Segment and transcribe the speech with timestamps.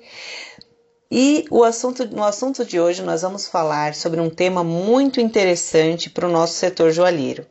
[1.17, 6.09] E o assunto, no assunto de hoje nós vamos falar sobre um tema muito interessante
[6.09, 7.47] para o nosso setor joalheiro,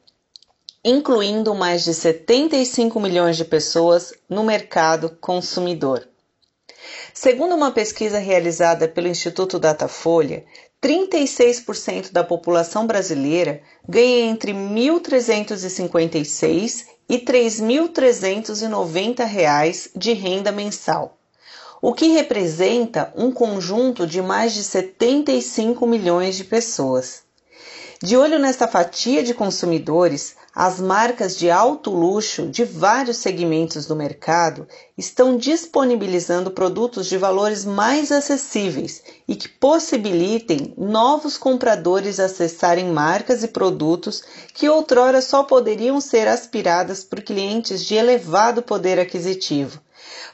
[0.84, 6.06] incluindo mais de 75 milhões de pessoas no mercado consumidor.
[7.14, 10.44] Segundo uma pesquisa realizada pelo Instituto Datafolha,
[10.82, 21.16] 36% da população brasileira ganha entre R$ 1.356 e R$ 3.390 de renda mensal
[21.86, 27.24] o que representa um conjunto de mais de 75 milhões de pessoas.
[28.02, 33.94] De olho nesta fatia de consumidores, as marcas de alto luxo de vários segmentos do
[33.94, 43.42] mercado estão disponibilizando produtos de valores mais acessíveis e que possibilitem novos compradores acessarem marcas
[43.42, 44.22] e produtos
[44.54, 49.83] que outrora só poderiam ser aspiradas por clientes de elevado poder aquisitivo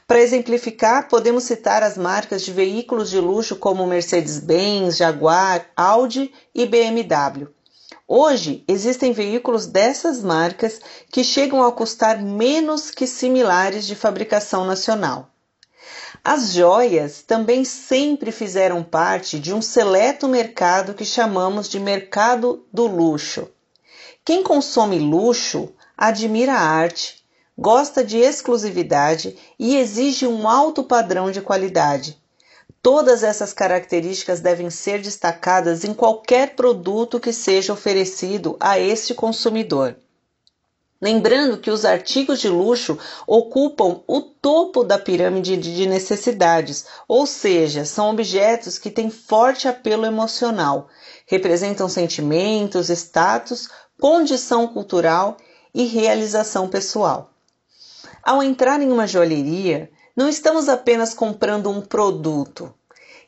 [0.07, 6.65] para exemplificar, podemos citar as marcas de veículos de luxo como Mercedes-Benz, Jaguar, Audi e
[6.65, 7.47] BMW.
[8.07, 15.29] Hoje, existem veículos dessas marcas que chegam a custar menos que similares de fabricação nacional.
[16.23, 22.85] As joias também sempre fizeram parte de um seleto mercado que chamamos de mercado do
[22.85, 23.47] luxo.
[24.25, 27.20] Quem consome luxo admira a arte,
[27.57, 32.17] gosta de exclusividade e exige um alto padrão de qualidade.
[32.81, 39.95] Todas essas características devem ser destacadas em qualquer produto que seja oferecido a este consumidor.
[40.99, 47.85] Lembrando que os artigos de luxo ocupam o topo da pirâmide de necessidades, ou seja,
[47.85, 50.87] são objetos que têm forte apelo emocional,
[51.25, 53.67] representam sentimentos, status,
[53.99, 55.37] condição cultural
[55.73, 57.31] e realização pessoal.
[58.23, 62.71] Ao entrar em uma joalheria, não estamos apenas comprando um produto,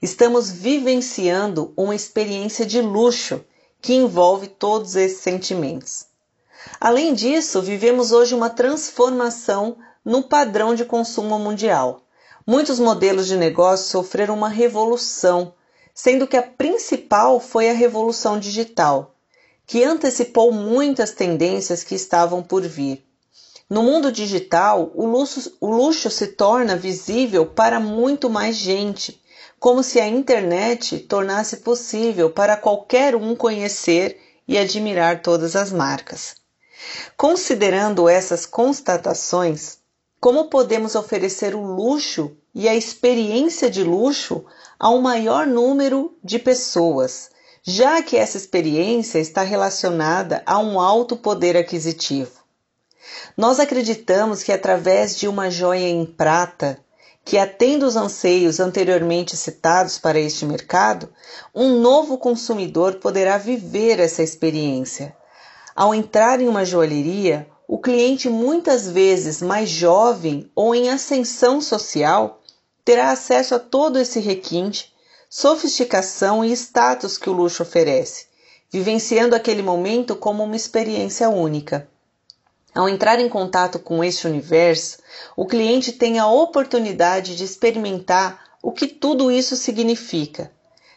[0.01, 3.43] estamos vivenciando uma experiência de luxo
[3.81, 6.05] que envolve todos esses sentimentos.
[6.79, 12.03] Além disso, vivemos hoje uma transformação no padrão de consumo mundial.
[12.45, 15.53] Muitos modelos de negócio sofreram uma revolução,
[15.93, 19.15] sendo que a principal foi a revolução digital,
[19.65, 23.03] que antecipou muitas tendências que estavam por vir.
[23.69, 29.22] No mundo digital, o luxo, o luxo se torna visível para muito mais gente,
[29.59, 36.35] como se a internet tornasse possível para qualquer um conhecer e admirar todas as marcas.
[37.16, 39.78] Considerando essas constatações,
[40.19, 44.45] como podemos oferecer o luxo e a experiência de luxo
[44.78, 47.30] a um maior número de pessoas,
[47.63, 52.42] já que essa experiência está relacionada a um alto poder aquisitivo?
[53.35, 56.79] Nós acreditamos que através de uma joia em prata,
[57.25, 61.09] que atenda os anseios anteriormente citados para este mercado,
[61.56, 65.16] um novo consumidor poderá viver essa experiência.
[65.75, 72.41] Ao entrar em uma joalheria, o cliente, muitas vezes mais jovem ou em ascensão social,
[72.84, 74.94] terá acesso a todo esse requinte,
[75.30, 78.28] sofisticação e status que o luxo oferece,
[78.69, 81.90] vivenciando aquele momento como uma experiência única.
[82.73, 84.97] Ao entrar em contato com este universo,
[85.35, 90.51] o cliente tem a oportunidade de experimentar o que tudo isso significa,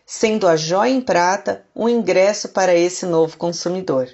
[0.06, 4.08] sendo a joia em prata um ingresso para esse novo consumidor.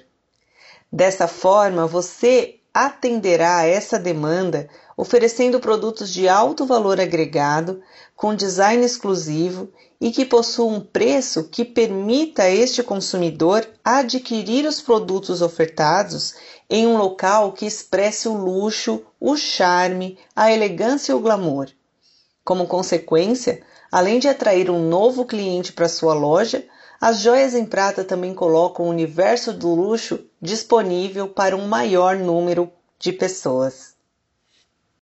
[0.91, 7.81] Dessa forma, você atenderá a essa demanda oferecendo produtos de alto valor agregado,
[8.15, 9.69] com design exclusivo
[9.99, 16.35] e que possuam um preço que permita a este consumidor adquirir os produtos ofertados
[16.69, 21.69] em um local que expresse o luxo, o charme, a elegância e o glamour.
[22.43, 23.61] Como consequência,
[23.91, 26.65] além de atrair um novo cliente para sua loja,
[26.99, 32.71] as joias em prata também colocam o universo do luxo disponível para um maior número
[32.97, 33.92] de pessoas.